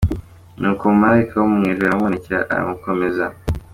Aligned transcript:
Nuko 0.59 0.81
Umumalayika 0.85 1.35
wo 1.41 1.47
mu 1.53 1.61
ijuru 1.69 1.85
aramubonekera 1.87 2.39
aramukomeza. 2.53 3.25